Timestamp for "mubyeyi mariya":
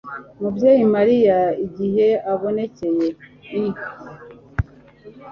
0.41-1.37